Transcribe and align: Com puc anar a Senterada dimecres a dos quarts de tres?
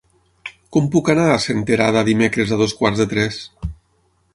Com 0.77 0.87
puc 0.95 1.11
anar 1.15 1.27
a 1.33 1.37
Senterada 1.45 2.03
dimecres 2.11 2.55
a 2.55 2.61
dos 2.65 2.77
quarts 2.81 3.05
de 3.05 3.11
tres? 3.17 3.43